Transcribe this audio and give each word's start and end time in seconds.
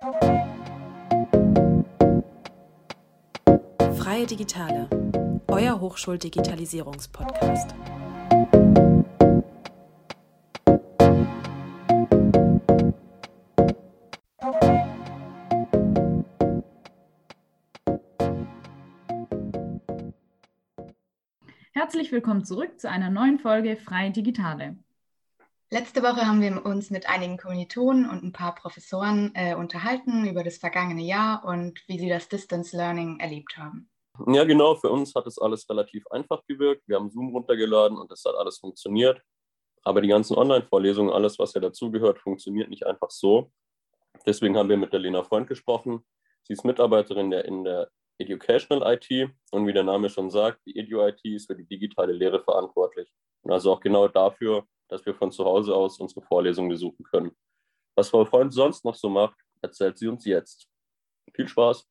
Freie 0.00 0.46
Digitale, 4.26 4.88
euer 5.48 5.80
Hochschuldigitalisierungspodcast. 5.80 7.74
Herzlich 21.72 22.12
willkommen 22.12 22.44
zurück 22.44 22.78
zu 22.78 22.88
einer 22.88 23.10
neuen 23.10 23.40
Folge 23.40 23.76
Freie 23.76 24.12
Digitale. 24.12 24.76
Letzte 25.70 26.02
Woche 26.02 26.26
haben 26.26 26.40
wir 26.40 26.64
uns 26.64 26.90
mit 26.90 27.10
einigen 27.10 27.36
Kommilitonen 27.36 28.08
und 28.08 28.22
ein 28.22 28.32
paar 28.32 28.54
Professoren 28.54 29.32
äh, 29.34 29.54
unterhalten 29.54 30.26
über 30.26 30.42
das 30.42 30.56
vergangene 30.56 31.02
Jahr 31.02 31.44
und 31.44 31.86
wie 31.88 31.98
sie 31.98 32.08
das 32.08 32.28
Distance 32.28 32.74
Learning 32.74 33.20
erlebt 33.20 33.58
haben. 33.58 33.90
Ja, 34.26 34.44
genau. 34.44 34.76
Für 34.76 34.88
uns 34.88 35.14
hat 35.14 35.26
es 35.26 35.38
alles 35.38 35.68
relativ 35.68 36.06
einfach 36.08 36.42
gewirkt. 36.46 36.88
Wir 36.88 36.96
haben 36.96 37.10
Zoom 37.10 37.34
runtergeladen 37.34 37.98
und 37.98 38.10
es 38.10 38.24
hat 38.24 38.34
alles 38.34 38.58
funktioniert. 38.58 39.20
Aber 39.82 40.00
die 40.00 40.08
ganzen 40.08 40.36
Online-Vorlesungen, 40.36 41.12
alles, 41.12 41.38
was 41.38 41.52
ja 41.52 41.60
dazugehört, 41.60 42.18
funktioniert 42.18 42.70
nicht 42.70 42.86
einfach 42.86 43.10
so. 43.10 43.52
Deswegen 44.24 44.56
haben 44.56 44.70
wir 44.70 44.78
mit 44.78 44.94
der 44.94 45.00
Lena 45.00 45.22
Freund 45.22 45.48
gesprochen. 45.48 46.02
Sie 46.44 46.54
ist 46.54 46.64
Mitarbeiterin 46.64 47.30
der, 47.30 47.44
in 47.44 47.64
der 47.64 47.90
Educational 48.16 48.94
IT 48.94 49.30
und 49.50 49.66
wie 49.66 49.72
der 49.74 49.84
Name 49.84 50.08
schon 50.08 50.30
sagt, 50.30 50.60
die 50.66 50.78
Edu-IT 50.78 51.20
ist 51.24 51.46
für 51.46 51.54
die 51.54 51.66
digitale 51.66 52.14
Lehre 52.14 52.40
verantwortlich. 52.40 53.12
Und 53.42 53.52
also 53.52 53.72
auch 53.72 53.80
genau 53.80 54.08
dafür, 54.08 54.66
dass 54.88 55.04
wir 55.06 55.14
von 55.14 55.30
zu 55.30 55.44
Hause 55.44 55.74
aus 55.74 56.00
unsere 56.00 56.22
Vorlesungen 56.22 56.68
besuchen 56.68 57.04
können. 57.04 57.36
Was 57.94 58.10
Frau 58.10 58.24
Freund 58.24 58.52
sonst 58.52 58.84
noch 58.84 58.94
so 58.94 59.08
macht, 59.08 59.38
erzählt 59.60 59.98
sie 59.98 60.08
uns 60.08 60.24
jetzt. 60.24 60.68
Viel 61.34 61.48
Spaß! 61.48 61.86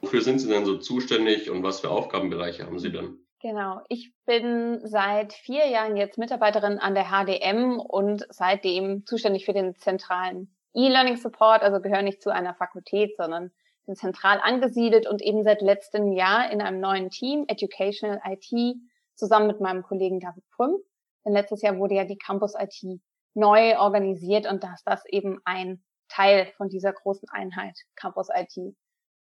Wofür 0.00 0.20
sind 0.20 0.40
Sie 0.40 0.48
denn 0.48 0.66
so 0.66 0.76
zuständig 0.76 1.50
und 1.50 1.62
was 1.62 1.80
für 1.80 1.90
Aufgabenbereiche 1.90 2.66
haben 2.66 2.78
Sie 2.78 2.92
denn? 2.92 3.18
Genau, 3.40 3.80
ich 3.88 4.12
bin 4.26 4.80
seit 4.84 5.32
vier 5.32 5.66
Jahren 5.66 5.96
jetzt 5.96 6.18
Mitarbeiterin 6.18 6.78
an 6.78 6.94
der 6.94 7.06
HDM 7.06 7.80
und 7.80 8.24
seitdem 8.28 9.04
zuständig 9.04 9.46
für 9.46 9.52
den 9.52 9.74
zentralen 9.76 10.54
E-Learning 10.74 11.16
Support, 11.16 11.62
also 11.62 11.80
gehöre 11.80 12.02
nicht 12.02 12.22
zu 12.22 12.30
einer 12.30 12.54
Fakultät, 12.54 13.16
sondern 13.16 13.50
sind 13.86 13.98
zentral 13.98 14.40
angesiedelt 14.42 15.06
und 15.06 15.22
eben 15.22 15.42
seit 15.42 15.60
letztem 15.60 16.12
Jahr 16.12 16.50
in 16.50 16.60
einem 16.60 16.80
neuen 16.80 17.10
Team, 17.10 17.44
Educational 17.48 18.20
IT, 18.24 18.76
zusammen 19.14 19.46
mit 19.46 19.60
meinem 19.60 19.82
Kollegen 19.82 20.20
David 20.20 20.44
Prüm. 20.50 20.76
Denn 21.24 21.32
letztes 21.32 21.62
Jahr 21.62 21.78
wurde 21.78 21.94
ja 21.94 22.04
die 22.04 22.18
Campus 22.18 22.54
IT 22.58 23.00
neu 23.34 23.78
organisiert 23.78 24.50
und 24.50 24.62
da 24.62 24.74
ist 24.74 24.84
das 24.84 25.04
eben 25.06 25.40
ein 25.44 25.82
Teil 26.08 26.46
von 26.56 26.68
dieser 26.68 26.92
großen 26.92 27.28
Einheit 27.30 27.76
Campus 27.96 28.28
IT. 28.34 28.74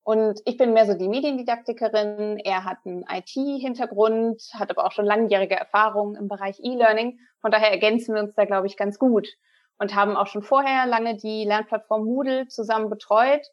Und 0.03 0.39
ich 0.45 0.57
bin 0.57 0.73
mehr 0.73 0.85
so 0.85 0.93
die 0.93 1.07
Mediendidaktikerin. 1.07 2.37
Er 2.37 2.63
hat 2.63 2.77
einen 2.85 3.05
IT-Hintergrund, 3.09 4.39
hat 4.53 4.69
aber 4.69 4.85
auch 4.85 4.91
schon 4.91 5.05
langjährige 5.05 5.55
Erfahrung 5.55 6.15
im 6.15 6.27
Bereich 6.27 6.59
E-Learning. 6.59 7.17
Von 7.41 7.49
daher 7.49 7.71
ergänzen 7.71 8.13
wir 8.13 8.21
uns 8.21 8.35
da, 8.35 8.45
glaube 8.45 8.67
ich, 8.67 8.77
ganz 8.77 8.99
gut 8.99 9.27
und 9.79 9.95
haben 9.95 10.15
auch 10.15 10.27
schon 10.27 10.43
vorher 10.43 10.85
lange 10.85 11.17
die 11.17 11.43
Lernplattform 11.45 12.05
Moodle 12.05 12.47
zusammen 12.47 12.89
betreut 12.89 13.47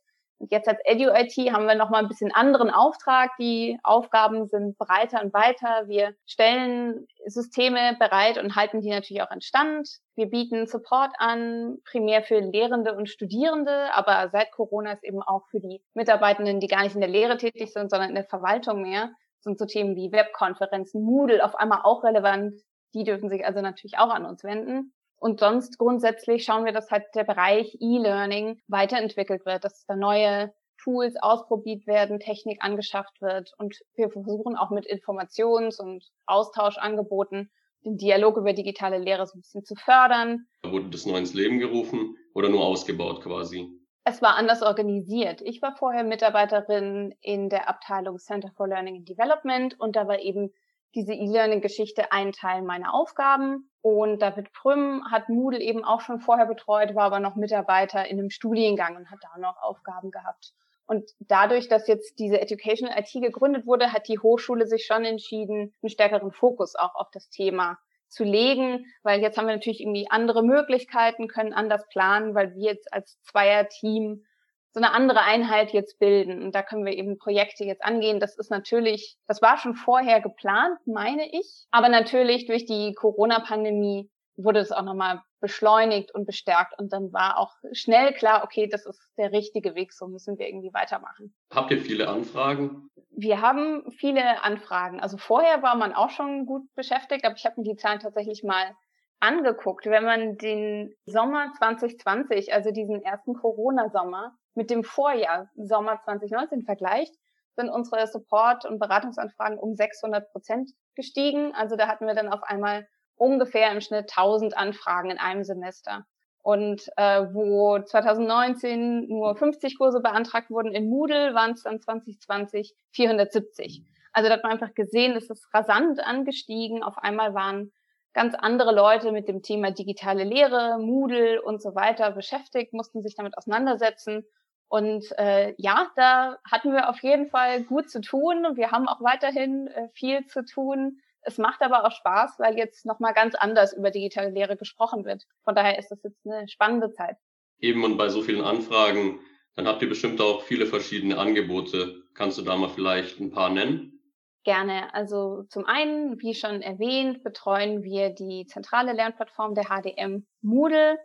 jetzt 0.50 0.68
als 0.68 0.80
EduIT 0.84 1.32
haben 1.52 1.66
wir 1.66 1.74
nochmal 1.74 2.02
ein 2.02 2.08
bisschen 2.08 2.32
anderen 2.32 2.70
Auftrag. 2.70 3.30
Die 3.38 3.78
Aufgaben 3.82 4.46
sind 4.46 4.76
breiter 4.78 5.22
und 5.22 5.32
weiter. 5.32 5.88
Wir 5.88 6.14
stellen 6.26 7.06
Systeme 7.26 7.96
bereit 7.98 8.38
und 8.38 8.56
halten 8.56 8.80
die 8.80 8.90
natürlich 8.90 9.22
auch 9.22 9.30
in 9.30 9.40
Stand. 9.40 9.88
Wir 10.14 10.26
bieten 10.28 10.66
Support 10.66 11.12
an, 11.18 11.78
primär 11.84 12.22
für 12.22 12.40
Lehrende 12.40 12.94
und 12.94 13.08
Studierende, 13.08 13.94
aber 13.94 14.28
seit 14.30 14.52
Corona 14.52 14.92
ist 14.92 15.04
eben 15.04 15.22
auch 15.22 15.46
für 15.50 15.60
die 15.60 15.82
Mitarbeitenden, 15.94 16.60
die 16.60 16.66
gar 16.66 16.82
nicht 16.82 16.94
in 16.94 17.00
der 17.00 17.10
Lehre 17.10 17.36
tätig 17.36 17.72
sind, 17.72 17.90
sondern 17.90 18.10
in 18.10 18.14
der 18.14 18.24
Verwaltung 18.24 18.82
mehr, 18.82 19.10
sind 19.40 19.58
so 19.58 19.66
Themen 19.66 19.96
wie 19.96 20.12
Webkonferenzen, 20.12 21.02
Moodle 21.02 21.44
auf 21.44 21.54
einmal 21.54 21.80
auch 21.84 22.04
relevant. 22.04 22.60
Die 22.94 23.04
dürfen 23.04 23.30
sich 23.30 23.44
also 23.46 23.60
natürlich 23.60 23.98
auch 23.98 24.10
an 24.10 24.26
uns 24.26 24.44
wenden. 24.44 24.92
Und 25.22 25.38
sonst 25.38 25.78
grundsätzlich 25.78 26.42
schauen 26.42 26.64
wir, 26.64 26.72
dass 26.72 26.90
halt 26.90 27.04
der 27.14 27.22
Bereich 27.22 27.76
E-Learning 27.78 28.60
weiterentwickelt 28.66 29.46
wird, 29.46 29.62
dass 29.62 29.84
da 29.86 29.94
neue 29.94 30.52
Tools 30.82 31.14
ausprobiert 31.20 31.86
werden, 31.86 32.18
Technik 32.18 32.58
angeschafft 32.60 33.22
wird 33.22 33.52
und 33.56 33.76
wir 33.94 34.10
versuchen 34.10 34.56
auch 34.56 34.70
mit 34.70 34.84
Informations- 34.84 35.80
und 35.80 36.04
Austauschangeboten 36.26 37.52
den 37.84 37.98
Dialog 37.98 38.36
über 38.36 38.52
digitale 38.52 38.98
Lehre 38.98 39.24
so 39.28 39.38
ein 39.38 39.42
bisschen 39.42 39.64
zu 39.64 39.76
fördern. 39.76 40.48
Wurde 40.64 40.90
das 40.90 41.06
neu 41.06 41.18
ins 41.18 41.34
Leben 41.34 41.60
gerufen 41.60 42.16
oder 42.34 42.48
nur 42.48 42.64
ausgebaut 42.66 43.22
quasi? 43.22 43.70
Es 44.02 44.22
war 44.22 44.34
anders 44.34 44.60
organisiert. 44.62 45.40
Ich 45.42 45.62
war 45.62 45.76
vorher 45.76 46.02
Mitarbeiterin 46.02 47.14
in 47.20 47.48
der 47.48 47.68
Abteilung 47.68 48.18
Center 48.18 48.50
for 48.56 48.66
Learning 48.66 48.96
and 48.96 49.08
Development 49.08 49.78
und 49.78 49.94
da 49.94 50.08
war 50.08 50.18
eben 50.18 50.52
diese 50.94 51.14
E-Learning-Geschichte 51.14 52.12
ein 52.12 52.32
Teil 52.32 52.62
meiner 52.62 52.94
Aufgaben. 52.94 53.70
Und 53.80 54.20
David 54.22 54.52
Prüm 54.52 55.04
hat 55.10 55.28
Moodle 55.28 55.60
eben 55.60 55.84
auch 55.84 56.00
schon 56.00 56.20
vorher 56.20 56.46
betreut, 56.46 56.94
war 56.94 57.04
aber 57.04 57.20
noch 57.20 57.36
Mitarbeiter 57.36 58.06
in 58.06 58.18
einem 58.18 58.30
Studiengang 58.30 58.96
und 58.96 59.10
hat 59.10 59.18
da 59.22 59.38
noch 59.38 59.60
Aufgaben 59.62 60.10
gehabt. 60.10 60.52
Und 60.86 61.10
dadurch, 61.20 61.68
dass 61.68 61.88
jetzt 61.88 62.18
diese 62.18 62.40
Educational 62.40 62.98
IT 62.98 63.12
gegründet 63.12 63.66
wurde, 63.66 63.92
hat 63.92 64.08
die 64.08 64.18
Hochschule 64.18 64.66
sich 64.66 64.84
schon 64.84 65.04
entschieden, 65.04 65.74
einen 65.82 65.90
stärkeren 65.90 66.32
Fokus 66.32 66.74
auch 66.74 66.94
auf 66.94 67.10
das 67.12 67.30
Thema 67.30 67.78
zu 68.08 68.24
legen, 68.24 68.84
weil 69.02 69.22
jetzt 69.22 69.38
haben 69.38 69.46
wir 69.46 69.54
natürlich 69.54 69.80
irgendwie 69.80 70.06
andere 70.10 70.42
Möglichkeiten, 70.42 71.28
können 71.28 71.54
anders 71.54 71.88
planen, 71.88 72.34
weil 72.34 72.54
wir 72.54 72.62
jetzt 72.72 72.92
als 72.92 73.18
Zweierteam 73.22 74.24
so 74.72 74.80
eine 74.80 74.92
andere 74.92 75.20
Einheit 75.20 75.72
jetzt 75.72 75.98
bilden. 75.98 76.42
Und 76.42 76.54
da 76.54 76.62
können 76.62 76.84
wir 76.84 76.94
eben 76.94 77.18
Projekte 77.18 77.64
jetzt 77.64 77.84
angehen. 77.84 78.20
Das 78.20 78.36
ist 78.36 78.50
natürlich, 78.50 79.16
das 79.26 79.42
war 79.42 79.58
schon 79.58 79.74
vorher 79.74 80.20
geplant, 80.20 80.78
meine 80.86 81.28
ich. 81.30 81.66
Aber 81.70 81.88
natürlich 81.88 82.46
durch 82.46 82.64
die 82.64 82.94
Corona-Pandemie 82.94 84.10
wurde 84.36 84.60
es 84.60 84.72
auch 84.72 84.82
nochmal 84.82 85.20
beschleunigt 85.40 86.14
und 86.14 86.24
bestärkt. 86.26 86.78
Und 86.78 86.92
dann 86.92 87.12
war 87.12 87.38
auch 87.38 87.52
schnell 87.72 88.14
klar, 88.14 88.44
okay, 88.44 88.66
das 88.66 88.86
ist 88.86 89.00
der 89.18 89.32
richtige 89.32 89.74
Weg, 89.74 89.92
so 89.92 90.06
müssen 90.06 90.38
wir 90.38 90.48
irgendwie 90.48 90.72
weitermachen. 90.72 91.34
Habt 91.52 91.70
ihr 91.70 91.80
viele 91.80 92.08
Anfragen? 92.08 92.88
Wir 93.10 93.42
haben 93.42 93.90
viele 93.90 94.42
Anfragen. 94.42 95.00
Also 95.00 95.18
vorher 95.18 95.62
war 95.62 95.76
man 95.76 95.92
auch 95.92 96.10
schon 96.10 96.46
gut 96.46 96.62
beschäftigt, 96.74 97.26
aber 97.26 97.34
ich 97.36 97.44
habe 97.44 97.60
mir 97.60 97.68
die 97.68 97.76
Zahlen 97.76 98.00
tatsächlich 98.00 98.42
mal 98.42 98.74
angeguckt. 99.20 99.84
Wenn 99.84 100.04
man 100.04 100.38
den 100.38 100.94
Sommer 101.04 101.52
2020, 101.58 102.54
also 102.54 102.70
diesen 102.70 103.02
ersten 103.02 103.34
Corona-Sommer, 103.34 104.34
mit 104.54 104.70
dem 104.70 104.84
Vorjahr, 104.84 105.48
Sommer 105.56 106.00
2019, 106.04 106.62
vergleicht, 106.62 107.14
sind 107.56 107.68
unsere 107.68 108.06
Support- 108.06 108.64
und 108.64 108.78
Beratungsanfragen 108.78 109.58
um 109.58 109.74
600 109.74 110.30
Prozent 110.32 110.70
gestiegen. 110.94 111.54
Also 111.54 111.76
da 111.76 111.88
hatten 111.88 112.06
wir 112.06 112.14
dann 112.14 112.28
auf 112.28 112.42
einmal 112.42 112.86
ungefähr 113.16 113.70
im 113.70 113.80
Schnitt 113.80 114.10
1000 114.16 114.56
Anfragen 114.56 115.10
in 115.10 115.18
einem 115.18 115.44
Semester. 115.44 116.06
Und 116.42 116.88
äh, 116.96 117.26
wo 117.32 117.78
2019 117.78 119.06
nur 119.08 119.36
50 119.36 119.78
Kurse 119.78 120.00
beantragt 120.00 120.50
wurden 120.50 120.74
in 120.74 120.88
Moodle, 120.88 121.34
waren 121.34 121.52
es 121.52 121.62
dann 121.62 121.80
2020 121.80 122.74
470. 122.90 123.84
Also 124.12 124.28
da 124.28 124.34
hat 124.34 124.42
man 124.42 124.52
einfach 124.52 124.74
gesehen, 124.74 125.16
es 125.16 125.30
ist 125.30 125.52
rasant 125.54 126.00
angestiegen. 126.00 126.82
Auf 126.82 126.98
einmal 126.98 127.34
waren 127.34 127.72
ganz 128.12 128.34
andere 128.34 128.74
Leute 128.74 129.12
mit 129.12 129.28
dem 129.28 129.42
Thema 129.42 129.70
digitale 129.70 130.24
Lehre, 130.24 130.78
Moodle 130.78 131.40
und 131.40 131.62
so 131.62 131.74
weiter 131.74 132.10
beschäftigt, 132.10 132.72
mussten 132.72 133.02
sich 133.02 133.14
damit 133.14 133.38
auseinandersetzen 133.38 134.26
und 134.72 135.04
äh, 135.18 135.52
ja, 135.58 135.90
da 135.96 136.38
hatten 136.50 136.72
wir 136.72 136.88
auf 136.88 137.02
jeden 137.02 137.26
Fall 137.26 137.62
gut 137.62 137.90
zu 137.90 138.00
tun 138.00 138.46
und 138.46 138.56
wir 138.56 138.70
haben 138.70 138.88
auch 138.88 139.02
weiterhin 139.02 139.66
äh, 139.66 139.88
viel 139.92 140.24
zu 140.24 140.46
tun. 140.46 140.98
Es 141.20 141.36
macht 141.36 141.60
aber 141.60 141.84
auch 141.84 141.92
Spaß, 141.92 142.38
weil 142.38 142.56
jetzt 142.56 142.86
nochmal 142.86 143.12
ganz 143.12 143.34
anders 143.34 143.74
über 143.74 143.90
digitale 143.90 144.30
Lehre 144.30 144.56
gesprochen 144.56 145.04
wird. 145.04 145.26
Von 145.44 145.54
daher 145.54 145.78
ist 145.78 145.90
das 145.90 146.02
jetzt 146.02 146.24
eine 146.24 146.48
spannende 146.48 146.90
Zeit. 146.90 147.18
Eben 147.58 147.84
und 147.84 147.98
bei 147.98 148.08
so 148.08 148.22
vielen 148.22 148.42
Anfragen, 148.42 149.20
dann 149.56 149.68
habt 149.68 149.82
ihr 149.82 149.90
bestimmt 149.90 150.22
auch 150.22 150.40
viele 150.40 150.64
verschiedene 150.64 151.18
Angebote. 151.18 152.04
Kannst 152.14 152.38
du 152.38 152.42
da 152.42 152.56
mal 152.56 152.70
vielleicht 152.70 153.20
ein 153.20 153.30
paar 153.30 153.50
nennen? 153.50 154.00
Gerne. 154.42 154.94
Also 154.94 155.42
zum 155.50 155.66
einen, 155.66 156.18
wie 156.22 156.32
schon 156.32 156.62
erwähnt, 156.62 157.22
betreuen 157.22 157.82
wir 157.82 158.08
die 158.08 158.46
zentrale 158.46 158.94
Lernplattform 158.94 159.54
der 159.54 159.64
HDM 159.64 160.24
Moodle. 160.40 160.98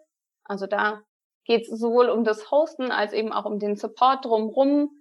Also 0.45 0.67
da 0.67 1.03
geht 1.47 1.67
es 1.67 1.79
sowohl 1.79 2.09
um 2.09 2.23
das 2.23 2.51
Hosten 2.51 2.91
als 2.91 3.13
eben 3.13 3.31
auch 3.31 3.45
um 3.45 3.57
den 3.57 3.77
Support 3.77 4.25
drumherum. 4.25 4.91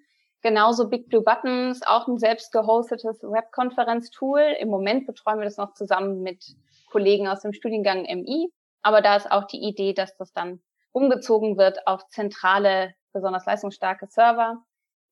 Genauso 0.43 0.89
Big 0.89 1.09
Blue 1.09 1.23
Buttons, 1.23 1.83
auch 1.83 2.07
ein 2.07 2.19
selbst 2.19 2.53
gehostetes 2.53 3.23
Webkonferenztool. 3.23 4.55
Im 4.61 4.69
Moment 4.69 5.07
betreuen 5.07 5.39
wir 5.39 5.45
das 5.45 5.57
noch 5.57 5.75
zusammen 5.75 6.23
mit 6.23 6.57
Kollegen 6.89 7.27
aus 7.27 7.41
dem 7.43 7.53
Studiengang 7.53 8.03
MI. 8.03 8.53
Aber 8.83 9.03
da 9.03 9.17
ist 9.17 9.31
auch 9.31 9.45
die 9.45 9.61
Idee, 9.61 9.93
dass 9.93 10.17
das 10.17 10.33
dann 10.33 10.61
umgezogen 10.93 11.59
wird 11.59 11.87
auf 11.89 12.07
zentrale, 12.09 12.95
besonders 13.13 13.45
leistungsstarke 13.45 14.07
Server. 14.07 14.63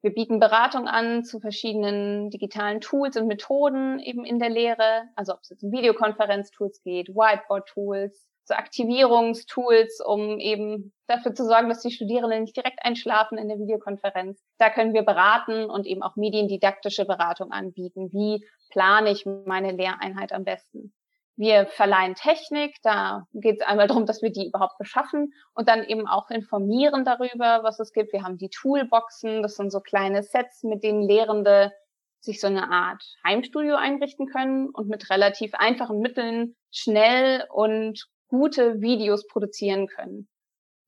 Wir 0.03 0.15
bieten 0.15 0.39
Beratung 0.39 0.87
an 0.87 1.25
zu 1.25 1.41
verschiedenen 1.41 2.31
digitalen 2.31 2.81
Tools 2.81 3.17
und 3.17 3.27
Methoden 3.27 3.99
eben 3.99 4.25
in 4.25 4.39
der 4.39 4.51
Lehre. 4.51 5.09
Also 5.17 5.33
ob 5.33 5.41
es 5.43 5.49
jetzt 5.49 5.65
um 5.65 5.73
Videokonferenztools 5.73 6.83
geht, 6.83 7.09
Whiteboard-Tools, 7.09 8.25
so 8.45 8.55
Aktivierungstools, 8.55 10.01
um 10.05 10.39
eben 10.39 10.93
dafür 11.07 11.35
zu 11.35 11.45
sorgen, 11.45 11.69
dass 11.69 11.81
die 11.81 11.91
Studierenden 11.91 12.43
nicht 12.43 12.57
direkt 12.57 12.79
einschlafen 12.83 13.39
in 13.39 13.49
der 13.49 13.59
Videokonferenz. 13.59 14.43
Da 14.59 14.71
können 14.71 14.93
wir 14.93 15.03
beraten 15.03 15.71
und 15.71 15.87
eben 15.87 16.03
auch 16.03 16.17
mediendidaktische 16.17 17.07
Beratung 17.07 17.53
anbieten. 17.53 18.11
Wie 18.13 18.47
plane 18.71 19.11
ich 19.11 19.25
meine 19.27 19.73
Lehreinheit 19.73 20.33
am 20.33 20.45
besten? 20.45 20.93
Wir 21.37 21.67
verleihen 21.67 22.15
Technik, 22.15 22.77
da 22.83 23.27
geht 23.33 23.61
es 23.61 23.67
einmal 23.67 23.89
darum, 23.89 24.07
dass 24.07 24.23
wir 24.23 24.31
die 24.31 24.47
überhaupt 24.47 24.79
beschaffen 24.79 25.33
und 25.55 25.69
dann 25.69 25.83
eben 25.83 26.07
auch 26.07 26.31
informieren 26.31 27.05
darüber, 27.05 27.65
was 27.65 27.81
es 27.81 27.93
gibt. 27.93 28.13
Wir 28.13 28.23
haben 28.23 28.39
die 28.39 28.51
Toolboxen, 28.51 29.43
das 29.43 29.57
sind 29.57 29.73
so 29.73 29.81
kleine 29.81 30.23
Sets, 30.23 30.63
mit 30.63 30.85
denen 30.85 31.03
Lehrende 31.03 31.73
sich 32.21 32.41
so 32.41 32.47
eine 32.47 32.71
Art 32.71 33.03
Heimstudio 33.27 33.75
einrichten 33.75 34.27
können 34.27 34.71
und 34.71 34.89
mit 34.89 35.11
relativ 35.11 35.55
einfachen 35.55 35.99
Mitteln 35.99 36.55
schnell 36.71 37.45
und 37.53 38.07
gute 38.35 38.81
Videos 38.81 39.29
produzieren 39.29 39.87
können. 39.87 40.29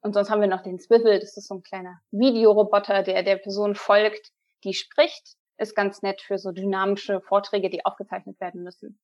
Und 0.01 0.15
sonst 0.15 0.31
haben 0.31 0.41
wir 0.41 0.49
noch 0.49 0.63
den 0.63 0.81
Swivel, 0.81 1.21
das 1.21 1.37
ist 1.37 1.47
so 1.47 1.55
ein 1.55 1.63
kleiner 1.63 2.01
Videoroboter, 2.11 3.05
der 3.05 3.23
der 3.23 3.37
Person 3.37 3.77
folgt, 3.77 4.33
die 4.65 4.75
spricht. 4.75 5.37
Ist 5.59 5.77
ganz 5.77 6.03
nett 6.03 6.21
für 6.21 6.39
so 6.39 6.51
dynamische 6.51 7.21
Vorträge, 7.21 7.71
die 7.71 7.85
aufgezeichnet 7.85 8.39
werden 8.41 8.63
müssen. 8.63 8.99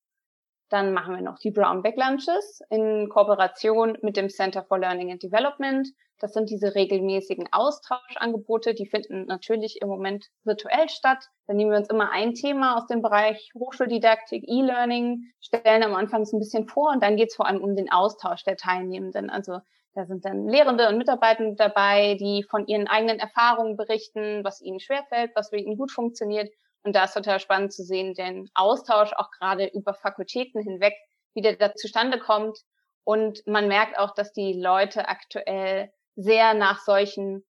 Dann 0.73 0.95
machen 0.95 1.15
wir 1.15 1.21
noch 1.23 1.39
die 1.39 1.51
Brown 1.51 1.83
Bag 1.83 1.97
Lunches 1.99 2.63
in 2.71 3.11
Kooperation 3.11 3.99
mit 4.01 4.17
dem 4.17 4.31
Center 4.31 4.65
for 4.65 4.79
Learning 4.79 5.13
and 5.13 5.23
Development. 5.23 5.87
Das 6.19 6.33
sind 6.33 6.49
diese 6.49 6.75
regelmäßigen 6.75 7.47
Austauschangebote, 7.53 8.73
die 8.73 8.87
finden 8.87 9.27
natürlich 9.27 9.83
im 9.83 9.89
Moment 9.89 10.29
virtuell 10.45 10.89
statt. 10.89 11.27
Dann 11.47 11.57
nehmen 11.57 11.73
wir 11.73 11.77
uns 11.77 11.91
immer 11.91 12.11
ein 12.11 12.33
Thema 12.33 12.79
aus 12.79 12.87
dem 12.87 13.03
Bereich 13.03 13.51
Hochschuldidaktik, 13.55 14.45
E-Learning, 14.49 15.31
stellen 15.41 15.83
am 15.83 15.95
Anfang 15.95 16.25
so 16.25 16.39
ein 16.39 16.41
bisschen 16.41 16.67
vor 16.67 16.91
und 16.91 17.03
dann 17.03 17.17
geht 17.17 17.29
es 17.29 17.37
vor 17.37 17.47
allem 17.47 17.63
um 17.63 17.77
den 17.77 17.93
Austausch 17.93 18.43
der 18.45 18.57
Teilnehmenden. 18.57 19.29
Also 19.29 19.59
da 19.93 20.07
sind 20.07 20.25
dann 20.25 20.49
Lehrende 20.49 20.89
und 20.89 20.97
Mitarbeitende 20.97 21.55
dabei, 21.55 22.15
die 22.15 22.47
von 22.49 22.67
ihren 22.67 22.89
eigenen 22.89 23.19
Erfahrungen 23.19 23.77
berichten, 23.77 24.43
was 24.43 24.63
ihnen 24.63 24.81
schwerfällt, 24.81 25.33
was 25.35 25.51
für 25.51 25.59
ihnen 25.59 25.77
gut 25.77 25.91
funktioniert 25.91 26.49
und 26.85 26.95
da 26.95 27.05
ist 27.05 27.15
total 27.15 27.41
spannend 27.41 27.73
zu 27.73 27.85
sehen, 27.85 28.15
den 28.15 28.51
Austausch 28.55 29.13
auch 29.13 29.31
gerade 29.31 29.67
über 29.67 29.95
Fakultäten 29.95 30.63
hinweg, 30.63 30.95
wie 31.35 31.43
der 31.43 31.57
da 31.57 31.75
zustande 31.75 32.19
kommt. 32.19 32.59
Und 33.05 33.47
man 33.47 33.69
merkt 33.69 33.99
auch, 33.99 34.15
dass 34.15 34.33
die 34.33 34.53
Leute 34.53 35.09
aktuell 35.09 35.93
sehr 36.17 36.55
nach 36.55 36.81
solchen 36.81 37.45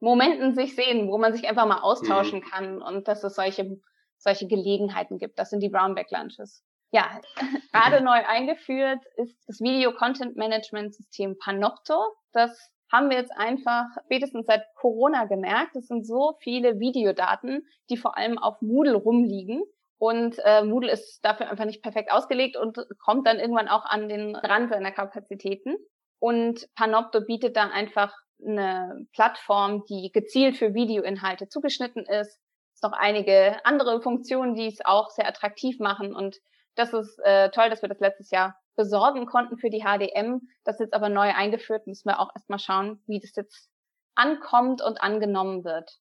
Momenten 0.00 0.54
sich 0.54 0.74
sehen, 0.74 1.08
wo 1.08 1.18
man 1.18 1.32
sich 1.32 1.48
einfach 1.48 1.66
mal 1.66 1.80
austauschen 1.80 2.40
mhm. 2.40 2.44
kann 2.44 2.82
und 2.82 3.08
dass 3.08 3.24
es 3.24 3.34
solche, 3.34 3.80
solche 4.18 4.46
Gelegenheiten 4.46 5.18
gibt. 5.18 5.38
Das 5.38 5.50
sind 5.50 5.60
die 5.60 5.70
Brownback 5.70 6.10
Lunches. 6.10 6.64
Ja, 6.90 7.20
gerade 7.72 8.04
neu 8.04 8.24
eingeführt 8.26 9.00
ist 9.16 9.36
das 9.48 9.60
Video 9.60 9.92
Content 9.92 10.36
Management 10.36 10.94
System 10.94 11.38
Panopto. 11.38 12.04
Das 12.32 12.70
haben 12.92 13.10
wir 13.10 13.16
jetzt 13.16 13.32
einfach 13.36 13.86
spätestens 14.04 14.46
seit 14.46 14.62
Corona 14.76 15.24
gemerkt. 15.24 15.76
Es 15.76 15.86
sind 15.86 16.06
so 16.06 16.34
viele 16.40 16.78
Videodaten, 16.78 17.66
die 17.90 17.96
vor 17.96 18.16
allem 18.16 18.38
auf 18.38 18.60
Moodle 18.60 18.94
rumliegen. 18.94 19.62
Und 19.98 20.38
äh, 20.44 20.62
Moodle 20.62 20.92
ist 20.92 21.24
dafür 21.24 21.50
einfach 21.50 21.64
nicht 21.64 21.82
perfekt 21.82 22.12
ausgelegt 22.12 22.56
und 22.56 22.78
kommt 22.98 23.26
dann 23.26 23.38
irgendwann 23.38 23.68
auch 23.68 23.84
an 23.84 24.08
den 24.08 24.36
Rand 24.36 24.70
seiner 24.70 24.92
Kapazitäten. 24.92 25.76
Und 26.18 26.68
Panopto 26.74 27.20
bietet 27.20 27.56
da 27.56 27.68
einfach 27.68 28.14
eine 28.44 29.06
Plattform, 29.12 29.84
die 29.88 30.10
gezielt 30.12 30.56
für 30.56 30.74
Videoinhalte 30.74 31.48
zugeschnitten 31.48 32.04
ist. 32.06 32.40
Es 32.74 32.82
noch 32.82 32.92
einige 32.92 33.64
andere 33.64 34.02
Funktionen, 34.02 34.54
die 34.54 34.66
es 34.66 34.84
auch 34.84 35.10
sehr 35.10 35.28
attraktiv 35.28 35.78
machen. 35.78 36.14
Und 36.14 36.36
das 36.74 36.92
ist 36.92 37.18
äh, 37.24 37.50
toll, 37.50 37.70
dass 37.70 37.82
wir 37.82 37.88
das 37.88 38.00
letztes 38.00 38.30
Jahr 38.30 38.58
besorgen 38.76 39.26
konnten 39.26 39.56
für 39.58 39.70
die 39.70 39.82
HDM. 39.82 40.48
Das 40.64 40.76
ist 40.76 40.80
jetzt 40.80 40.94
aber 40.94 41.08
neu 41.08 41.32
eingeführt, 41.32 41.86
müssen 41.86 42.08
wir 42.08 42.20
auch 42.20 42.30
erstmal 42.34 42.58
schauen, 42.58 43.02
wie 43.06 43.20
das 43.20 43.34
jetzt 43.36 43.70
ankommt 44.14 44.82
und 44.82 45.00
angenommen 45.02 45.64
wird. 45.64 45.98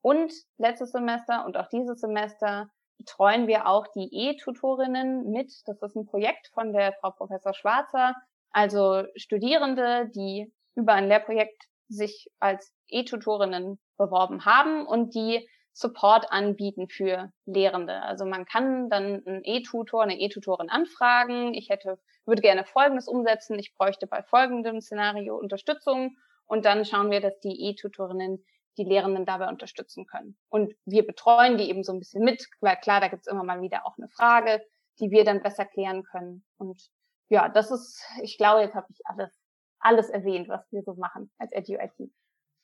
Und 0.00 0.32
letztes 0.58 0.92
Semester 0.92 1.44
und 1.46 1.56
auch 1.56 1.68
dieses 1.68 2.00
Semester 2.00 2.68
betreuen 2.98 3.46
wir 3.46 3.66
auch 3.66 3.86
die 3.88 4.08
E-Tutorinnen 4.12 5.30
mit. 5.30 5.52
Das 5.66 5.80
ist 5.82 5.96
ein 5.96 6.06
Projekt 6.06 6.48
von 6.52 6.72
der 6.72 6.92
Frau 7.00 7.10
Professor 7.10 7.54
Schwarzer. 7.54 8.14
Also 8.50 9.04
Studierende, 9.16 10.10
die 10.14 10.52
über 10.74 10.92
ein 10.92 11.08
Lehrprojekt 11.08 11.64
sich 11.88 12.30
als 12.38 12.72
E-Tutorinnen 12.88 13.80
beworben 13.96 14.44
haben 14.44 14.86
und 14.86 15.14
die 15.14 15.48
Support 15.76 16.30
anbieten 16.30 16.88
für 16.88 17.32
Lehrende. 17.46 18.00
Also 18.02 18.24
man 18.24 18.44
kann 18.44 18.88
dann 18.88 19.26
einen 19.26 19.42
E-Tutor, 19.44 20.04
eine 20.04 20.20
E-Tutorin 20.20 20.70
anfragen. 20.70 21.52
Ich 21.52 21.68
hätte, 21.68 21.98
würde 22.26 22.42
gerne 22.42 22.64
Folgendes 22.64 23.08
umsetzen. 23.08 23.58
Ich 23.58 23.74
bräuchte 23.74 24.06
bei 24.06 24.22
folgendem 24.22 24.80
Szenario 24.80 25.36
Unterstützung. 25.36 26.16
Und 26.46 26.64
dann 26.64 26.84
schauen 26.84 27.10
wir, 27.10 27.20
dass 27.20 27.40
die 27.40 27.60
E-Tutorinnen 27.60 28.44
die 28.78 28.84
Lehrenden 28.84 29.26
dabei 29.26 29.48
unterstützen 29.48 30.06
können. 30.06 30.38
Und 30.48 30.74
wir 30.84 31.04
betreuen 31.04 31.58
die 31.58 31.68
eben 31.68 31.82
so 31.82 31.92
ein 31.92 31.98
bisschen 31.98 32.22
mit, 32.22 32.46
weil 32.60 32.76
klar, 32.76 33.00
da 33.00 33.08
gibt's 33.08 33.26
immer 33.26 33.42
mal 33.42 33.60
wieder 33.60 33.84
auch 33.84 33.98
eine 33.98 34.08
Frage, 34.08 34.64
die 35.00 35.10
wir 35.10 35.24
dann 35.24 35.42
besser 35.42 35.64
klären 35.64 36.04
können. 36.04 36.44
Und 36.56 36.88
ja, 37.28 37.48
das 37.48 37.72
ist, 37.72 38.00
ich 38.22 38.38
glaube, 38.38 38.62
jetzt 38.62 38.76
habe 38.76 38.86
ich 38.90 39.00
alles, 39.06 39.32
alles 39.80 40.08
erwähnt, 40.08 40.48
was 40.48 40.70
wir 40.70 40.82
so 40.82 40.94
machen 40.94 41.32
als 41.38 41.50
EduIT. 41.50 42.12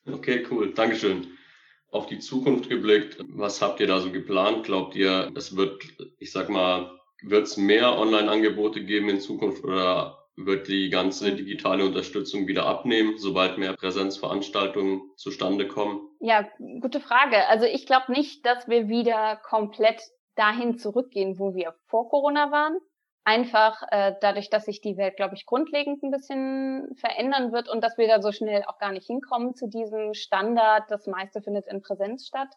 Okay, 0.06 0.46
cool. 0.48 0.72
Dankeschön 0.74 1.26
auf 1.90 2.06
die 2.06 2.18
Zukunft 2.18 2.68
geblickt, 2.68 3.16
was 3.28 3.62
habt 3.62 3.80
ihr 3.80 3.86
da 3.86 4.00
so 4.00 4.10
geplant? 4.12 4.64
Glaubt 4.64 4.94
ihr, 4.94 5.30
es 5.34 5.56
wird, 5.56 5.82
ich 6.18 6.32
sag 6.32 6.48
mal, 6.48 6.90
wird 7.22 7.44
es 7.44 7.56
mehr 7.56 7.98
Online-Angebote 7.98 8.84
geben 8.84 9.08
in 9.08 9.20
Zukunft 9.20 9.64
oder 9.64 10.18
wird 10.36 10.68
die 10.68 10.88
ganze 10.88 11.32
digitale 11.32 11.84
Unterstützung 11.84 12.46
wieder 12.46 12.66
abnehmen, 12.66 13.18
sobald 13.18 13.58
mehr 13.58 13.74
Präsenzveranstaltungen 13.74 15.02
zustande 15.16 15.68
kommen? 15.68 16.00
Ja, 16.20 16.48
gute 16.80 17.00
Frage. 17.00 17.46
Also 17.48 17.66
ich 17.66 17.86
glaube 17.86 18.12
nicht, 18.12 18.46
dass 18.46 18.68
wir 18.68 18.88
wieder 18.88 19.36
komplett 19.36 20.00
dahin 20.36 20.78
zurückgehen, 20.78 21.38
wo 21.38 21.54
wir 21.54 21.74
vor 21.86 22.08
Corona 22.08 22.50
waren 22.50 22.78
einfach 23.30 23.82
äh, 23.92 24.14
dadurch, 24.20 24.50
dass 24.50 24.64
sich 24.64 24.80
die 24.80 24.96
Welt, 24.96 25.14
glaube 25.16 25.36
ich, 25.36 25.46
grundlegend 25.46 26.02
ein 26.02 26.10
bisschen 26.10 26.92
verändern 26.96 27.52
wird 27.52 27.68
und 27.68 27.82
dass 27.84 27.96
wir 27.96 28.08
da 28.08 28.20
so 28.20 28.32
schnell 28.32 28.64
auch 28.66 28.78
gar 28.78 28.90
nicht 28.90 29.06
hinkommen 29.06 29.54
zu 29.54 29.68
diesem 29.68 30.14
Standard, 30.14 30.90
das 30.90 31.06
meiste 31.06 31.40
findet 31.40 31.68
in 31.68 31.80
Präsenz 31.80 32.26
statt. 32.26 32.48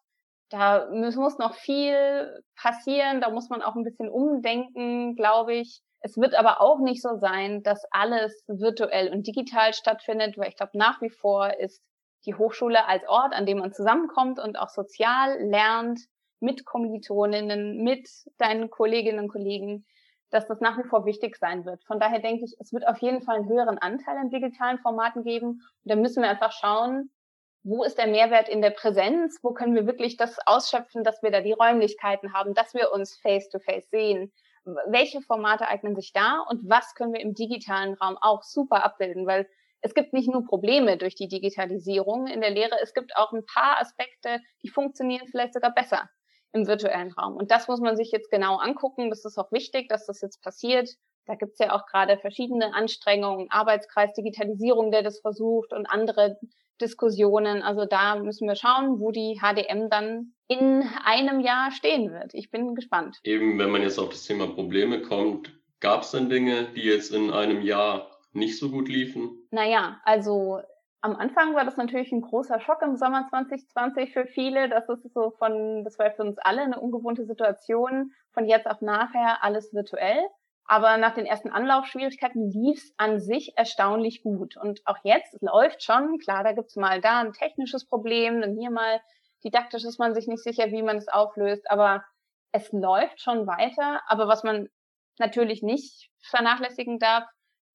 Da 0.50 0.90
muss, 0.92 1.16
muss 1.16 1.38
noch 1.38 1.54
viel 1.54 2.42
passieren, 2.56 3.22
da 3.22 3.30
muss 3.30 3.50
man 3.50 3.62
auch 3.62 3.75
ein 3.75 3.84
bisschen 3.84 4.10
umdenken, 4.10 5.16
glaube 5.16 5.54
ich. 5.54 5.81
Es 6.00 6.18
wird 6.18 6.34
aber 6.34 6.60
auch 6.60 6.80
nicht 6.80 7.04
so 7.04 7.18
sein, 7.18 7.62
dass 7.62 7.86
alles 7.92 8.44
virtuell 8.48 9.14
und 9.14 9.28
digital 9.28 9.74
stattfindet, 9.74 10.38
weil 10.38 10.50
ich 10.50 10.56
glaube, 10.56 10.78
nach 10.78 11.02
wie 11.02 11.12
vor 11.12 11.59
ist 11.59 11.83
die 12.26 12.36
Hochschule 12.36 12.88
als 12.88 13.07
Ort, 13.07 13.33
an 13.33 13.45
dem 13.45 13.59
man 13.59 13.74
zusammenkommt 13.74 14.40
und 14.40 14.57
auch 14.57 14.69
sozial 14.69 15.40
lernt, 15.40 16.00
mit 16.40 16.66
Kommilitoninnen, 16.66 17.83
mit 17.83 18.09
deinen 18.38 18.69
Kolleginnen 18.69 19.19
und 19.19 19.30
Kollegen, 19.30 19.86
dass 20.33 20.47
das 20.47 20.61
nach 20.61 20.78
wie 20.80 20.87
vor 20.87 21.06
wichtig 21.06 21.37
sein 21.37 21.63
wird. 21.63 21.83
Von 21.85 21.99
daher 21.99 22.19
denke 22.19 22.44
ich, 22.45 22.56
es 22.59 22.73
wird 22.73 22.87
auf 22.87 22.97
jeden 22.97 23.21
Fall 23.21 23.35
einen 23.35 23.49
höheren 23.49 23.78
Anteil 23.78 24.18
an 24.18 24.31
digitalen 24.31 24.80
Formaten 24.80 25.23
geben. 25.23 25.47
Und 25.49 25.61
da 25.83 25.95
müssen 25.95 26.23
wir 26.23 26.30
einfach 26.30 26.52
schauen, 26.52 27.11
wo 27.61 27.83
ist 27.83 27.99
der 27.99 28.07
Mehrwert 28.07 28.49
in 28.49 28.61
der 28.61 28.71
Präsenz? 28.71 29.40
Wo 29.44 29.54
können 29.54 29.75
wir 29.75 29.85
wirklich 29.85 30.18
das 30.18 30.37
ausschöpfen, 30.45 31.04
dass 31.04 31.21
wir 31.21 31.30
da 31.30 31.42
die 31.42 31.54
Räumlichkeiten 31.54 32.33
haben, 32.33 32.56
dass 32.56 32.73
wir 32.73 32.92
uns 32.92 33.16
face-to-face 33.21 33.85
-face 33.85 33.90
sehen? 33.92 34.33
Welche 34.87 35.21
Formate 35.21 35.68
eignen 35.68 35.95
sich 35.95 36.13
da 36.13 36.40
und 36.49 36.68
was 36.68 36.95
können 36.95 37.13
wir 37.13 37.21
im 37.21 37.35
digitalen 37.35 37.94
Raum 37.94 38.18
auch 38.19 38.42
super 38.42 38.83
abbilden? 38.83 39.28
Weil 39.28 39.47
es 39.81 39.94
gibt 39.94 40.13
nicht 40.13 40.30
nur 40.30 40.45
Probleme 40.45 40.97
durch 40.97 41.16
die 41.16 41.28
Digitalisierung 41.28 42.28
in 42.28 42.42
der 42.42 42.52
Lehre, 42.52 42.78
es 42.81 42.94
gibt 42.94 43.16
auch 43.18 43.33
ein 43.33 43.45
paar 43.45 43.80
Aspekte, 43.80 44.40
die 44.63 44.69
funktionieren 44.69 45.28
vielleicht 45.28 45.54
sogar 45.54 45.73
besser 45.73 46.09
im 46.54 46.68
virtuellen 46.68 47.12
Raum. 47.12 47.36
Und 47.36 47.52
das 47.52 47.68
muss 47.68 47.81
man 47.81 47.98
sich 47.98 48.12
jetzt 48.12 48.31
genau 48.31 48.57
angucken. 48.57 49.10
Das 49.10 49.26
ist 49.26 49.38
auch 49.38 49.52
wichtig, 49.52 49.90
dass 49.90 50.06
das 50.06 50.22
jetzt 50.22 50.42
passiert. 50.42 50.90
Da 51.26 51.36
gibt's 51.36 51.60
ja 51.60 51.74
auch 51.74 51.86
gerade 51.86 52.18
verschiedene 52.18 52.74
Anstrengungen, 52.74 53.50
Arbeitskreis 53.50 54.14
Digitalisierung, 54.14 54.92
der 54.92 55.04
das 55.04 55.19
versucht 55.19 55.74
und 55.74 55.86
andere 55.86 56.38
Diskussionen. 56.81 57.62
Also 57.62 57.86
da 57.86 58.16
müssen 58.18 58.48
wir 58.48 58.56
schauen, 58.56 59.00
wo 59.00 59.12
die 59.12 59.40
HDM 59.40 59.90
dann 59.90 60.33
in 60.48 60.83
einem 61.04 61.40
Jahr 61.40 61.72
stehen 61.72 62.12
wird. 62.12 62.33
Ich 62.33 62.52
bin 62.52 62.76
gespannt. 62.76 63.19
Eben, 63.24 63.57
wenn 63.57 63.72
man 63.72 63.81
jetzt 63.81 64.00
auf 64.00 64.10
das 64.10 64.26
Thema 64.26 64.48
Probleme 64.48 65.02
kommt, 65.02 65.54
gab 65.80 66.02
es 66.02 66.12
denn 66.12 66.30
Dinge, 66.30 66.68
die 66.76 66.81
jetzt 66.81 67.12
in 67.12 67.31
einem 67.31 67.62
Jahr 67.62 68.10
nicht 68.33 68.57
so 68.57 68.69
gut 68.69 68.90
liefen? 68.90 69.48
Naja, 69.52 70.02
also 70.04 70.60
am 71.04 71.18
Anfang 71.18 71.54
war 71.54 71.66
das 71.66 71.76
natürlich 71.76 72.14
ein 72.14 72.22
großer 72.22 72.62
Schock 72.62 72.81
im 72.81 72.95
Sommer 72.95 73.28
2020 73.30 74.14
für 74.14 74.26
viele. 74.26 74.69
Das 74.69 74.88
ist 74.88 75.14
so 75.14 75.31
von, 75.31 75.83
das 75.83 76.00
war 76.00 76.10
für 76.12 76.22
uns 76.22 76.38
alle 76.38 76.62
eine 76.62 76.80
ungewohnte 76.80 77.26
Situation. 77.26 78.14
Von 78.31 78.48
jetzt 78.48 78.68
auf 78.68 78.80
nachher 78.80 79.44
alles 79.44 79.74
virtuell. 79.74 80.22
Aber 80.64 80.95
nach 80.95 81.14
den 81.14 81.26
ersten 81.26 81.50
Anlaufschwierigkeiten 81.50 82.50
lief 82.50 82.78
es 82.78 82.94
an 82.95 83.19
sich 83.19 83.57
erstaunlich 83.57 84.24
gut. 84.24 84.56
Und 84.56 84.80
auch 84.86 84.95
jetzt 85.04 85.36
läuft 85.42 85.83
schon, 85.83 86.19
klar, 86.19 86.45
da 86.45 86.54
gibt's 86.54 86.78
mal 86.78 87.02
da 87.02 87.19
ein 87.19 87.33
technisches 87.33 87.86
Problem, 87.86 88.40
dann 88.40 88.56
hier 88.56 88.72
mal 88.72 89.02
didaktisch 89.44 89.83
ist 89.83 90.00
man 90.00 90.14
sich 90.14 90.28
nicht 90.28 90.42
sicher, 90.42 90.72
wie 90.72 90.83
man 90.83 90.95
es 90.95 91.10
auflöst. 91.10 91.69
Aber 91.69 92.06
es 92.54 92.72
läuft 92.72 93.19
schon 93.19 93.45
weiter. 93.45 94.00
Aber 94.07 94.30
was 94.30 94.45
man 94.45 94.69
natürlich 95.19 95.64
nicht 95.64 96.10
vernachlässigen 96.22 96.98
darf, 96.98 97.26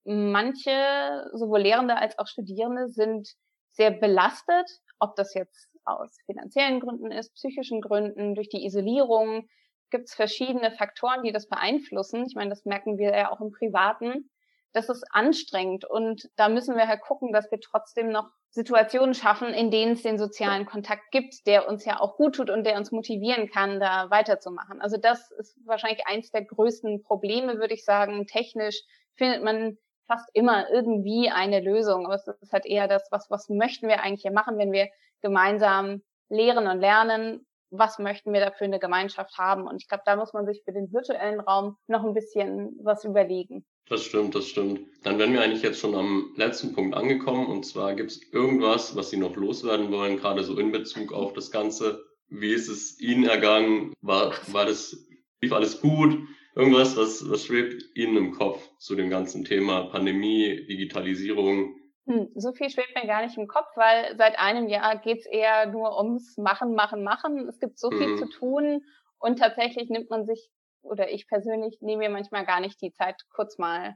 manche, 0.09 1.29
sowohl 1.33 1.61
Lehrende 1.61 1.95
als 1.95 2.17
auch 2.17 2.27
Studierende, 2.27 2.89
sind 2.89 3.29
sehr 3.71 3.91
belastet, 3.91 4.69
ob 4.99 5.15
das 5.15 5.33
jetzt 5.33 5.69
aus 5.85 6.17
finanziellen 6.25 6.79
Gründen 6.79 7.11
ist, 7.11 7.33
psychischen 7.35 7.81
Gründen, 7.81 8.35
durch 8.35 8.49
die 8.49 8.65
Isolierung. 8.65 9.47
Gibt 9.91 10.07
es 10.07 10.15
verschiedene 10.15 10.71
Faktoren, 10.71 11.23
die 11.23 11.31
das 11.31 11.47
beeinflussen. 11.47 12.25
Ich 12.27 12.35
meine, 12.35 12.49
das 12.49 12.65
merken 12.65 12.97
wir 12.97 13.15
ja 13.15 13.31
auch 13.31 13.41
im 13.41 13.51
Privaten. 13.51 14.29
Das 14.71 14.89
ist 14.89 15.03
anstrengend 15.11 15.85
und 15.85 16.29
da 16.35 16.47
müssen 16.47 16.75
wir 16.75 16.87
halt 16.87 17.01
gucken, 17.01 17.33
dass 17.33 17.49
wir 17.49 17.59
trotzdem 17.59 18.09
noch 18.11 18.29
Situationen 18.51 19.15
schaffen, 19.15 19.47
in 19.47 19.71
denen 19.71 19.93
es 19.93 20.03
den 20.03 20.19
sozialen 20.19 20.67
Kontakt 20.67 21.09
gibt, 21.11 21.47
der 21.47 21.67
uns 21.67 21.85
ja 21.85 21.99
auch 21.99 22.17
gut 22.17 22.35
tut 22.35 22.51
und 22.51 22.65
der 22.65 22.77
uns 22.77 22.91
motivieren 22.91 23.49
kann, 23.49 23.79
da 23.79 24.11
weiterzumachen. 24.11 24.79
Also 24.79 24.97
das 24.97 25.31
ist 25.31 25.57
wahrscheinlich 25.65 26.05
eins 26.05 26.29
der 26.29 26.45
größten 26.45 27.01
Probleme, 27.01 27.57
würde 27.57 27.73
ich 27.73 27.83
sagen. 27.83 28.27
Technisch 28.27 28.83
findet 29.15 29.43
man 29.43 29.77
fast 30.09 30.27
immer 30.33 30.69
irgendwie 30.69 31.29
eine 31.29 31.61
Lösung. 31.61 32.05
Aber 32.05 32.15
es 32.15 32.27
ist 32.41 32.51
halt 32.51 32.65
eher 32.65 32.87
das, 32.87 33.07
was, 33.11 33.29
was 33.29 33.47
möchten 33.47 33.87
wir 33.87 34.01
eigentlich 34.01 34.23
hier 34.23 34.33
machen, 34.33 34.57
wenn 34.57 34.71
wir 34.71 34.89
gemeinsam 35.21 36.01
lehren 36.29 36.67
und 36.67 36.79
lernen? 36.79 37.45
Was 37.71 37.99
möchten 37.99 38.33
wir 38.33 38.39
da 38.39 38.51
für 38.51 38.65
eine 38.65 38.79
Gemeinschaft 38.79 39.37
haben? 39.37 39.67
Und 39.67 39.81
ich 39.81 39.87
glaube, 39.87 40.03
da 40.05 40.15
muss 40.15 40.33
man 40.33 40.47
sich 40.47 40.63
für 40.65 40.73
den 40.73 40.91
virtuellen 40.91 41.39
Raum 41.39 41.77
noch 41.87 42.03
ein 42.03 42.15
bisschen 42.15 42.77
was 42.81 43.05
überlegen. 43.05 43.63
Das 43.87 44.03
stimmt, 44.03 44.33
das 44.33 44.47
stimmt. 44.47 44.81
Dann 45.03 45.19
wären 45.19 45.33
wir 45.33 45.41
eigentlich 45.41 45.61
jetzt 45.61 45.79
schon 45.79 45.93
am 45.93 46.33
letzten 46.35 46.73
Punkt 46.73 46.95
angekommen. 46.95 47.45
Und 47.45 47.65
zwar 47.65 47.93
gibt 47.93 48.11
es 48.11 48.33
irgendwas, 48.33 48.95
was 48.95 49.11
Sie 49.11 49.17
noch 49.17 49.35
loswerden 49.35 49.91
wollen, 49.91 50.17
gerade 50.17 50.43
so 50.43 50.57
in 50.57 50.71
Bezug 50.71 51.13
auf 51.13 51.33
das 51.33 51.51
Ganze. 51.51 52.03
Wie 52.27 52.53
ist 52.53 52.69
es 52.69 52.99
Ihnen 52.99 53.25
ergangen? 53.25 53.93
War, 54.01 54.33
war 54.47 54.65
das, 54.65 54.95
lief 55.41 55.53
alles 55.53 55.79
gut? 55.79 56.17
Irgendwas, 56.55 56.97
was, 56.97 57.29
was 57.29 57.45
schwebt 57.45 57.83
Ihnen 57.95 58.17
im 58.17 58.31
Kopf 58.31 58.67
zu 58.77 58.95
dem 58.95 59.09
ganzen 59.09 59.45
Thema 59.45 59.89
Pandemie, 59.89 60.65
Digitalisierung? 60.65 61.75
Hm, 62.07 62.31
so 62.35 62.53
viel 62.53 62.69
schwebt 62.69 62.95
mir 62.95 63.05
gar 63.05 63.23
nicht 63.23 63.37
im 63.37 63.47
Kopf, 63.47 63.67
weil 63.75 64.17
seit 64.17 64.39
einem 64.39 64.67
Jahr 64.67 64.97
geht's 64.97 65.27
eher 65.27 65.67
nur 65.67 65.97
ums 65.97 66.37
Machen, 66.37 66.73
Machen, 66.73 67.03
Machen. 67.03 67.47
Es 67.47 67.59
gibt 67.59 67.77
so 67.77 67.91
viel 67.91 68.07
mhm. 68.07 68.17
zu 68.17 68.29
tun 68.29 68.81
und 69.19 69.37
tatsächlich 69.37 69.89
nimmt 69.89 70.09
man 70.09 70.25
sich, 70.25 70.49
oder 70.81 71.11
ich 71.11 71.27
persönlich 71.27 71.77
nehme 71.81 71.99
mir 71.99 72.09
manchmal 72.09 72.45
gar 72.45 72.61
nicht 72.61 72.81
die 72.81 72.93
Zeit, 72.93 73.21
kurz 73.29 73.57
mal 73.57 73.95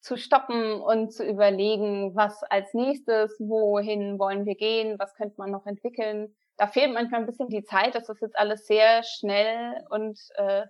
zu 0.00 0.16
stoppen 0.16 0.80
und 0.80 1.12
zu 1.12 1.24
überlegen, 1.24 2.16
was 2.16 2.42
als 2.44 2.72
nächstes, 2.74 3.36
wohin 3.38 4.18
wollen 4.18 4.46
wir 4.46 4.56
gehen, 4.56 4.98
was 4.98 5.14
könnte 5.14 5.36
man 5.38 5.50
noch 5.50 5.66
entwickeln. 5.66 6.34
Da 6.56 6.66
fehlt 6.66 6.92
manchmal 6.92 7.20
ein 7.20 7.26
bisschen 7.26 7.48
die 7.48 7.62
Zeit, 7.62 7.94
das 7.94 8.08
ist 8.08 8.22
jetzt 8.22 8.38
alles 8.38 8.66
sehr 8.66 9.02
schnell 9.04 9.84
und 9.90 10.18
äh, 10.36 10.64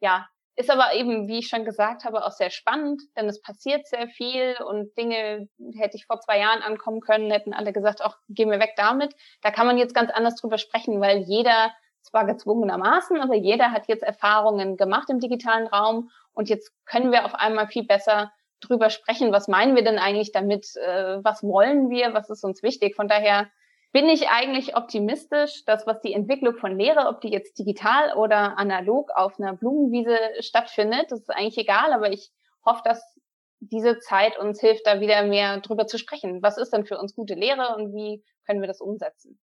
ja, 0.00 0.26
ist 0.56 0.70
aber 0.70 0.94
eben, 0.94 1.28
wie 1.28 1.38
ich 1.38 1.48
schon 1.48 1.66
gesagt 1.66 2.04
habe, 2.04 2.24
auch 2.24 2.32
sehr 2.32 2.50
spannend, 2.50 3.02
denn 3.14 3.28
es 3.28 3.42
passiert 3.42 3.86
sehr 3.86 4.08
viel 4.08 4.56
und 4.66 4.96
Dinge 4.96 5.48
hätte 5.74 5.96
ich 5.96 6.06
vor 6.06 6.18
zwei 6.20 6.38
Jahren 6.38 6.62
ankommen 6.62 7.00
können, 7.00 7.30
hätten 7.30 7.52
alle 7.52 7.74
gesagt, 7.74 8.00
ach, 8.02 8.16
geh 8.30 8.46
mir 8.46 8.58
weg 8.58 8.72
damit. 8.76 9.14
Da 9.42 9.50
kann 9.50 9.66
man 9.66 9.76
jetzt 9.76 9.94
ganz 9.94 10.10
anders 10.10 10.36
drüber 10.36 10.56
sprechen, 10.56 11.00
weil 11.00 11.18
jeder, 11.18 11.72
zwar 12.00 12.24
gezwungenermaßen, 12.24 13.20
aber 13.20 13.34
jeder 13.34 13.70
hat 13.70 13.86
jetzt 13.88 14.02
Erfahrungen 14.02 14.78
gemacht 14.78 15.10
im 15.10 15.20
digitalen 15.20 15.66
Raum 15.66 16.10
und 16.32 16.48
jetzt 16.48 16.72
können 16.86 17.12
wir 17.12 17.26
auf 17.26 17.34
einmal 17.34 17.68
viel 17.68 17.84
besser 17.84 18.32
drüber 18.60 18.88
sprechen, 18.88 19.32
was 19.32 19.48
meinen 19.48 19.76
wir 19.76 19.84
denn 19.84 19.98
eigentlich 19.98 20.32
damit, 20.32 20.74
äh, 20.76 21.22
was 21.22 21.42
wollen 21.42 21.90
wir, 21.90 22.14
was 22.14 22.30
ist 22.30 22.44
uns 22.44 22.62
wichtig. 22.62 22.96
Von 22.96 23.08
daher 23.08 23.50
bin 23.96 24.10
ich 24.10 24.28
eigentlich 24.28 24.76
optimistisch, 24.76 25.64
dass 25.64 25.86
was 25.86 26.02
die 26.02 26.12
Entwicklung 26.12 26.58
von 26.58 26.78
Lehre, 26.78 27.08
ob 27.08 27.22
die 27.22 27.30
jetzt 27.30 27.58
digital 27.58 28.14
oder 28.14 28.58
analog 28.58 29.10
auf 29.14 29.40
einer 29.40 29.56
Blumenwiese 29.56 30.18
stattfindet, 30.40 31.06
das 31.08 31.20
ist 31.20 31.30
eigentlich 31.30 31.56
egal, 31.56 31.94
aber 31.94 32.12
ich 32.12 32.30
hoffe, 32.62 32.82
dass 32.84 33.18
diese 33.60 33.98
Zeit 34.00 34.38
uns 34.38 34.60
hilft, 34.60 34.86
da 34.86 35.00
wieder 35.00 35.22
mehr 35.24 35.60
drüber 35.60 35.86
zu 35.86 35.96
sprechen. 35.96 36.42
Was 36.42 36.58
ist 36.58 36.74
denn 36.74 36.84
für 36.84 36.98
uns 36.98 37.14
gute 37.14 37.32
Lehre 37.32 37.74
und 37.74 37.94
wie 37.94 38.22
können 38.44 38.60
wir 38.60 38.68
das 38.68 38.82
umsetzen? 38.82 39.40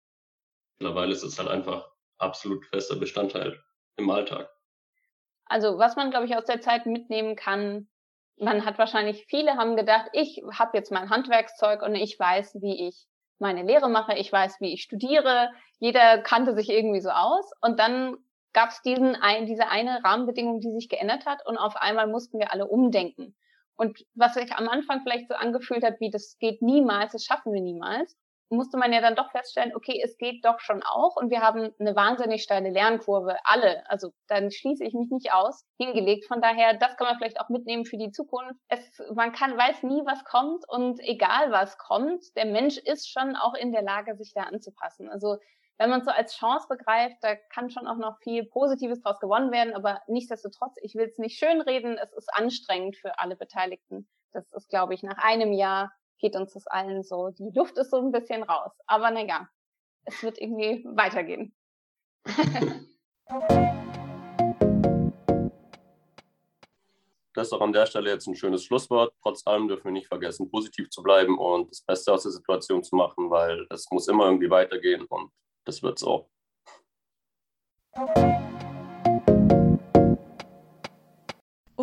Mittlerweile 0.78 1.10
ist 1.10 1.24
es 1.24 1.40
halt 1.40 1.48
einfach 1.48 1.90
absolut 2.18 2.64
fester 2.66 2.94
Bestandteil 2.94 3.60
im 3.96 4.08
Alltag. 4.10 4.48
Also 5.46 5.76
was 5.76 5.96
man, 5.96 6.12
glaube 6.12 6.26
ich, 6.26 6.36
aus 6.36 6.44
der 6.44 6.60
Zeit 6.60 6.86
mitnehmen 6.86 7.34
kann, 7.34 7.88
man 8.36 8.64
hat 8.64 8.78
wahrscheinlich, 8.78 9.26
viele 9.26 9.56
haben 9.56 9.74
gedacht, 9.74 10.06
ich 10.12 10.40
habe 10.56 10.76
jetzt 10.78 10.92
mein 10.92 11.10
Handwerkszeug 11.10 11.82
und 11.82 11.96
ich 11.96 12.16
weiß, 12.16 12.58
wie 12.60 12.86
ich 12.86 13.08
meine 13.38 13.62
Lehre 13.62 13.88
mache, 13.88 14.14
ich 14.14 14.32
weiß, 14.32 14.60
wie 14.60 14.72
ich 14.72 14.82
studiere, 14.82 15.50
jeder 15.78 16.18
kannte 16.18 16.54
sich 16.54 16.68
irgendwie 16.70 17.00
so 17.00 17.10
aus. 17.10 17.50
Und 17.60 17.78
dann 17.78 18.16
gab 18.52 18.70
es 18.70 18.80
diesen 18.82 19.14
ein, 19.16 19.46
diese 19.46 19.68
eine 19.68 20.02
Rahmenbedingung, 20.02 20.60
die 20.60 20.72
sich 20.72 20.88
geändert 20.88 21.26
hat. 21.26 21.46
Und 21.46 21.58
auf 21.58 21.76
einmal 21.76 22.06
mussten 22.06 22.38
wir 22.38 22.52
alle 22.52 22.66
umdenken. 22.66 23.36
Und 23.76 24.04
was 24.14 24.34
sich 24.34 24.52
am 24.52 24.68
Anfang 24.68 25.02
vielleicht 25.02 25.28
so 25.28 25.34
angefühlt 25.34 25.84
hat, 25.84 26.00
wie 26.00 26.10
das 26.10 26.38
geht 26.38 26.62
niemals, 26.62 27.12
das 27.12 27.24
schaffen 27.24 27.52
wir 27.52 27.60
niemals, 27.60 28.16
musste 28.48 28.76
man 28.76 28.92
ja 28.92 29.00
dann 29.00 29.16
doch 29.16 29.30
feststellen, 29.30 29.74
okay, 29.74 30.00
es 30.02 30.16
geht 30.18 30.44
doch 30.44 30.60
schon 30.60 30.82
auch 30.82 31.16
und 31.16 31.30
wir 31.30 31.40
haben 31.40 31.74
eine 31.78 31.96
wahnsinnig 31.96 32.42
steile 32.42 32.70
Lernkurve, 32.70 33.36
alle, 33.44 33.88
also 33.90 34.12
dann 34.28 34.50
schließe 34.50 34.84
ich 34.84 34.94
mich 34.94 35.10
nicht 35.10 35.32
aus, 35.32 35.64
hingelegt. 35.78 36.26
Von 36.26 36.40
daher, 36.40 36.74
das 36.74 36.96
kann 36.96 37.06
man 37.06 37.16
vielleicht 37.16 37.40
auch 37.40 37.48
mitnehmen 37.48 37.84
für 37.84 37.98
die 37.98 38.10
Zukunft. 38.10 38.60
Es, 38.68 39.02
man 39.14 39.32
kann, 39.32 39.56
weiß 39.56 39.82
nie, 39.82 40.02
was 40.04 40.24
kommt 40.24 40.68
und 40.68 41.00
egal 41.00 41.50
was 41.50 41.76
kommt, 41.78 42.24
der 42.36 42.46
Mensch 42.46 42.78
ist 42.78 43.10
schon 43.10 43.36
auch 43.36 43.54
in 43.54 43.72
der 43.72 43.82
Lage, 43.82 44.16
sich 44.16 44.32
da 44.34 44.42
anzupassen. 44.42 45.08
Also 45.08 45.38
wenn 45.78 45.90
man 45.90 46.00
es 46.00 46.06
so 46.06 46.12
als 46.12 46.34
Chance 46.36 46.68
begreift, 46.68 47.16
da 47.20 47.36
kann 47.36 47.70
schon 47.70 47.86
auch 47.86 47.98
noch 47.98 48.18
viel 48.20 48.46
Positives 48.46 49.02
draus 49.02 49.20
gewonnen 49.20 49.52
werden, 49.52 49.74
aber 49.74 50.00
nichtsdestotrotz, 50.06 50.76
ich 50.80 50.94
will 50.94 51.06
es 51.06 51.18
nicht 51.18 51.38
schönreden, 51.38 51.98
es 51.98 52.12
ist 52.12 52.32
anstrengend 52.32 52.96
für 52.96 53.18
alle 53.18 53.36
Beteiligten. 53.36 54.08
Das 54.32 54.50
ist, 54.52 54.68
glaube 54.68 54.94
ich, 54.94 55.02
nach 55.02 55.18
einem 55.18 55.52
Jahr 55.52 55.92
geht 56.18 56.36
uns 56.36 56.52
das 56.52 56.66
allen 56.66 57.02
so. 57.02 57.30
Die 57.30 57.50
Luft 57.54 57.76
ist 57.78 57.90
so 57.90 57.98
ein 57.98 58.12
bisschen 58.12 58.42
raus. 58.42 58.72
Aber 58.86 59.10
naja, 59.10 59.48
es 60.04 60.22
wird 60.22 60.38
irgendwie 60.38 60.84
weitergehen. 60.84 61.54
Das 67.36 67.48
ist 67.48 67.52
auch 67.52 67.60
an 67.60 67.74
der 67.74 67.84
Stelle 67.84 68.08
jetzt 68.08 68.26
ein 68.26 68.34
schönes 68.34 68.64
Schlusswort. 68.64 69.12
Trotz 69.20 69.46
allem 69.46 69.68
dürfen 69.68 69.84
wir 69.84 69.92
nicht 69.92 70.08
vergessen, 70.08 70.50
positiv 70.50 70.88
zu 70.88 71.02
bleiben 71.02 71.38
und 71.38 71.70
das 71.70 71.82
Beste 71.82 72.10
aus 72.10 72.22
der 72.22 72.32
Situation 72.32 72.82
zu 72.82 72.96
machen, 72.96 73.30
weil 73.30 73.66
es 73.68 73.86
muss 73.90 74.08
immer 74.08 74.24
irgendwie 74.24 74.48
weitergehen 74.48 75.04
und 75.04 75.30
das 75.66 75.82
wird 75.82 75.98
es 75.98 76.04
auch. 76.04 76.30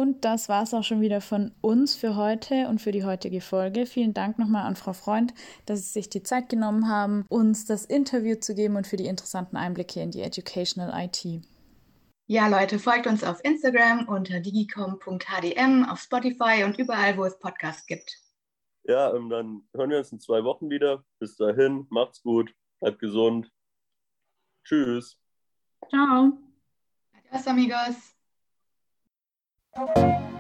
Und 0.03 0.25
das 0.25 0.50
war 0.50 0.63
es 0.63 0.74
auch 0.74 0.83
schon 0.83 1.00
wieder 1.00 1.22
von 1.22 1.53
uns 1.62 1.95
für 1.95 2.17
heute 2.17 2.67
und 2.67 2.81
für 2.81 2.91
die 2.91 3.05
heutige 3.05 3.39
Folge. 3.39 3.86
Vielen 3.86 4.13
Dank 4.13 4.38
nochmal 4.38 4.65
an 4.65 4.75
Frau 4.75 4.91
Freund, 4.91 5.33
dass 5.65 5.79
Sie 5.79 5.93
sich 5.93 6.10
die 6.10 6.24
Zeit 6.24 6.50
genommen 6.50 6.89
haben, 6.89 7.25
uns 7.29 7.63
das 7.63 7.86
Interview 7.86 8.36
zu 8.36 8.53
geben 8.53 8.75
und 8.75 8.86
für 8.86 8.98
die 8.98 9.05
interessanten 9.05 9.55
Einblicke 9.55 10.01
in 10.01 10.12
die 10.12 10.22
Educational 10.22 10.91
IT. 11.05 11.25
Ja, 12.25 12.50
Leute, 12.50 12.79
folgt 12.79 13.07
uns 13.07 13.24
auf 13.24 13.39
Instagram 13.45 14.10
unter 14.10 14.41
digicom.hdm, 14.41 15.86
auf 15.86 16.00
Spotify 16.01 16.65
und 16.65 16.77
überall, 16.77 17.15
wo 17.15 17.24
es 17.24 17.39
Podcasts 17.39 17.86
gibt. 17.86 18.19
Ja, 18.83 19.15
ähm, 19.15 19.29
dann 19.29 19.62
hören 19.74 19.89
wir 19.89 20.00
uns 20.00 20.12
in 20.12 20.19
zwei 20.19 20.43
Wochen 20.43 20.69
wieder. 20.69 21.05
Bis 21.19 21.38
dahin, 21.38 21.88
macht's 21.89 22.22
gut, 22.22 22.53
bleibt 22.81 23.00
gesund. 23.00 23.50
Tschüss. 24.65 25.17
Ciao. 25.89 26.33
Adios, 27.13 27.48
amigos. 27.48 28.13
Thank 29.75 29.97
you. 29.97 30.32